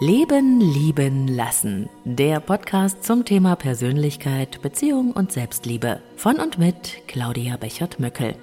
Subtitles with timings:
[0.00, 1.88] Leben, Lieben, Lassen.
[2.04, 6.00] Der Podcast zum Thema Persönlichkeit, Beziehung und Selbstliebe.
[6.14, 8.36] Von und mit Claudia Bechert-Möckel.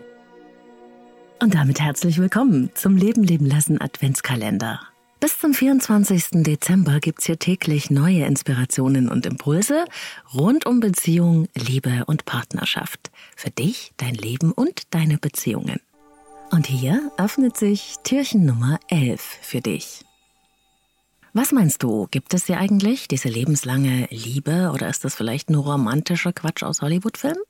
[1.41, 4.81] Und damit herzlich willkommen zum Leben, Leben, Lassen Adventskalender.
[5.21, 6.43] Bis zum 24.
[6.43, 9.85] Dezember gibt's hier täglich neue Inspirationen und Impulse
[10.33, 13.11] rund um Beziehung, Liebe und Partnerschaft.
[13.37, 15.79] Für dich, dein Leben und deine Beziehungen.
[16.51, 20.01] Und hier öffnet sich Türchen Nummer 11 für dich.
[21.37, 25.65] Was meinst du, gibt es sie eigentlich, diese lebenslange Liebe, oder ist das vielleicht nur
[25.65, 27.43] romantischer Quatsch aus Hollywood-Filmen?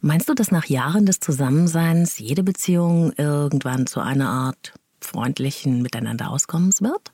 [0.00, 6.30] Meinst du, dass nach Jahren des Zusammenseins jede Beziehung irgendwann zu einer Art freundlichen Miteinander
[6.30, 7.12] auskommens wird?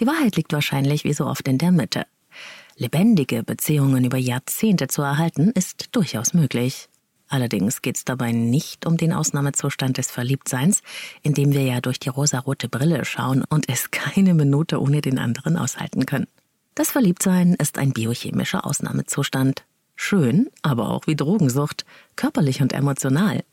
[0.00, 2.04] Die Wahrheit liegt wahrscheinlich wie so oft in der Mitte.
[2.76, 6.90] Lebendige Beziehungen über Jahrzehnte zu erhalten, ist durchaus möglich.
[7.28, 10.82] Allerdings geht es dabei nicht um den Ausnahmezustand des Verliebtseins,
[11.22, 15.18] in dem wir ja durch die rosarote Brille schauen und es keine Minute ohne den
[15.18, 16.26] anderen aushalten können.
[16.74, 19.64] Das Verliebtsein ist ein biochemischer Ausnahmezustand.
[19.94, 21.84] Schön, aber auch wie Drogensucht,
[22.16, 23.44] körperlich und emotional.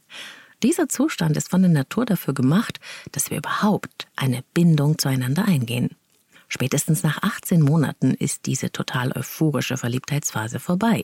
[0.64, 2.80] Dieser Zustand ist von der Natur dafür gemacht,
[3.12, 5.96] dass wir überhaupt eine Bindung zueinander eingehen.
[6.48, 11.04] Spätestens nach 18 Monaten ist diese total euphorische Verliebtheitsphase vorbei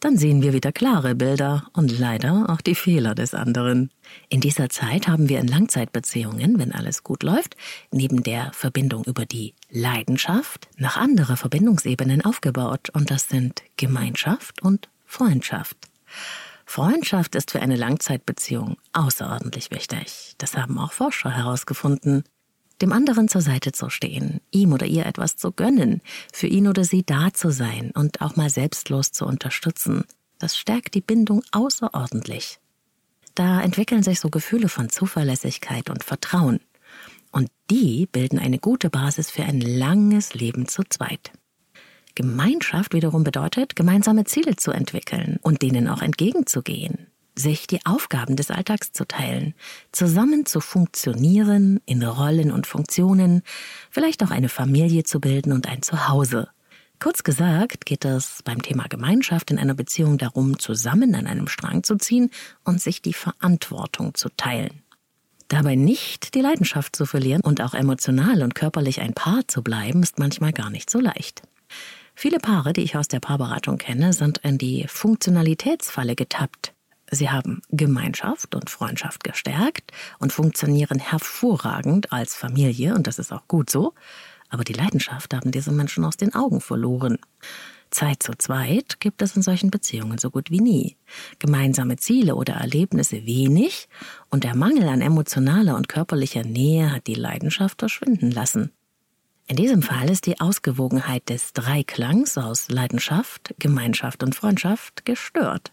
[0.00, 3.90] dann sehen wir wieder klare Bilder und leider auch die Fehler des anderen.
[4.28, 7.56] In dieser Zeit haben wir in Langzeitbeziehungen, wenn alles gut läuft,
[7.92, 14.88] neben der Verbindung über die Leidenschaft noch andere Verbindungsebenen aufgebaut und das sind Gemeinschaft und
[15.04, 15.76] Freundschaft.
[16.64, 20.34] Freundschaft ist für eine Langzeitbeziehung außerordentlich wichtig.
[20.38, 22.24] Das haben auch Forscher herausgefunden
[22.82, 26.00] dem anderen zur Seite zu stehen, ihm oder ihr etwas zu gönnen,
[26.32, 30.04] für ihn oder sie da zu sein und auch mal selbstlos zu unterstützen,
[30.38, 32.58] das stärkt die Bindung außerordentlich.
[33.34, 36.60] Da entwickeln sich so Gefühle von Zuverlässigkeit und Vertrauen.
[37.30, 41.30] Und die bilden eine gute Basis für ein langes Leben zu zweit.
[42.14, 46.99] Gemeinschaft wiederum bedeutet, gemeinsame Ziele zu entwickeln und denen auch entgegenzugehen,
[47.40, 49.54] sich die Aufgaben des Alltags zu teilen,
[49.90, 53.42] zusammen zu funktionieren in Rollen und Funktionen,
[53.90, 56.48] vielleicht auch eine Familie zu bilden und ein Zuhause.
[57.00, 61.82] Kurz gesagt geht es beim Thema Gemeinschaft in einer Beziehung darum, zusammen an einem Strang
[61.82, 62.30] zu ziehen
[62.62, 64.82] und sich die Verantwortung zu teilen.
[65.48, 70.02] Dabei nicht die Leidenschaft zu verlieren und auch emotional und körperlich ein Paar zu bleiben,
[70.02, 71.42] ist manchmal gar nicht so leicht.
[72.14, 76.74] Viele Paare, die ich aus der Paarberatung kenne, sind in die Funktionalitätsfalle getappt.
[77.10, 83.48] Sie haben Gemeinschaft und Freundschaft gestärkt und funktionieren hervorragend als Familie, und das ist auch
[83.48, 83.94] gut so,
[84.48, 87.18] aber die Leidenschaft haben diese Menschen aus den Augen verloren.
[87.90, 90.96] Zeit zu zweit gibt es in solchen Beziehungen so gut wie nie.
[91.40, 93.88] Gemeinsame Ziele oder Erlebnisse wenig
[94.30, 98.70] und der Mangel an emotionaler und körperlicher Nähe hat die Leidenschaft verschwinden lassen.
[99.48, 105.72] In diesem Fall ist die Ausgewogenheit des Dreiklangs aus Leidenschaft, Gemeinschaft und Freundschaft gestört.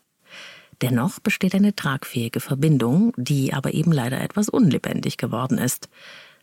[0.81, 5.89] Dennoch besteht eine tragfähige Verbindung, die aber eben leider etwas unlebendig geworden ist.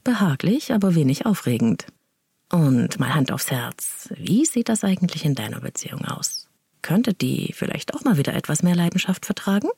[0.02, 1.86] Behaglich, aber wenig aufregend.
[2.50, 6.48] Und mal Hand aufs Herz, wie sieht das eigentlich in deiner Beziehung aus?
[6.82, 9.68] Könnte die vielleicht auch mal wieder etwas mehr Leidenschaft vertragen?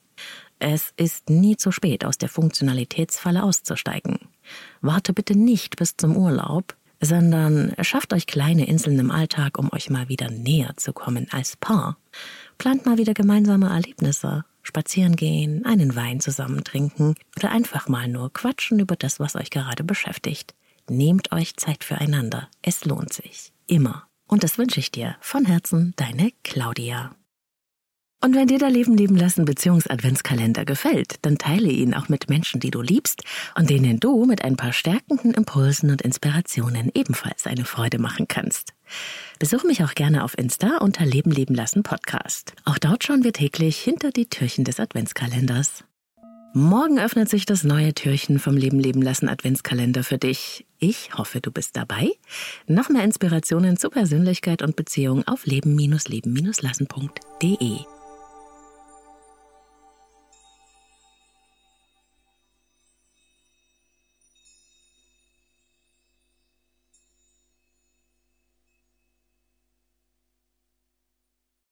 [0.59, 4.19] Es ist nie zu spät, aus der Funktionalitätsfalle auszusteigen.
[4.81, 9.91] Warte bitte nicht bis zum Urlaub, sondern schafft euch kleine Inseln im Alltag, um euch
[9.91, 11.97] mal wieder näher zu kommen als Paar.
[12.59, 14.45] Plant mal wieder gemeinsame Erlebnisse.
[14.63, 19.51] Spazieren gehen, einen Wein zusammen trinken oder einfach mal nur quatschen über das, was euch
[19.51, 20.55] gerade beschäftigt.
[20.89, 22.49] Nehmt euch Zeit füreinander.
[22.63, 23.53] Es lohnt sich.
[23.67, 24.09] Immer.
[24.27, 27.15] Und das wünsche ich dir von Herzen, deine Claudia.
[28.23, 32.61] Und wenn dir der Leben leben lassen Beziehungs-Adventskalender gefällt, dann teile ihn auch mit Menschen,
[32.61, 37.65] die du liebst und denen du mit ein paar stärkenden Impulsen und Inspirationen ebenfalls eine
[37.65, 38.73] Freude machen kannst.
[39.39, 42.55] Besuche mich auch gerne auf Insta unter Leben leben lassen Podcast.
[42.65, 45.85] Auch dort schauen wir täglich hinter die Türchen des Adventskalenders.
[46.55, 50.65] Morgen öffnet sich das neue Türchen vom Leben leben lassen Adventskalender für dich.
[50.79, 52.09] Ich hoffe, du bist dabei.
[52.67, 57.96] Noch mehr Inspirationen zu Persönlichkeit und Beziehung auf leben-leben-lassen.de.